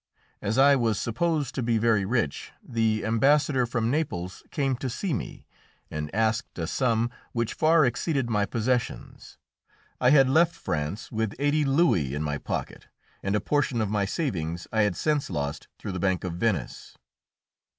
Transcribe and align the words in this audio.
As 0.41 0.57
I 0.57 0.75
was 0.75 0.99
supposed 0.99 1.53
to 1.53 1.61
be 1.61 1.77
very 1.77 2.05
rich, 2.05 2.51
the 2.63 3.05
ambassador 3.05 3.67
from 3.67 3.91
Naples 3.91 4.41
came 4.49 4.75
to 4.77 4.89
see 4.89 5.13
me 5.13 5.45
and 5.91 6.09
asked 6.11 6.57
a 6.57 6.65
sum 6.65 7.11
which 7.33 7.53
far 7.53 7.85
exceeded 7.85 8.27
my 8.27 8.47
possessions. 8.47 9.37
I 9.99 10.09
had 10.09 10.27
left 10.27 10.55
France 10.55 11.11
with 11.11 11.35
eighty 11.37 11.63
louis 11.63 12.15
in 12.15 12.23
my 12.23 12.39
pocket, 12.39 12.87
and 13.21 13.35
a 13.35 13.39
portion 13.39 13.79
of 13.79 13.91
my 13.91 14.05
savings 14.05 14.65
I 14.73 14.81
had 14.81 14.95
since 14.95 15.29
lost 15.29 15.67
through 15.77 15.91
the 15.91 15.99
Bank 15.99 16.23
of 16.23 16.33
Venice. 16.33 16.97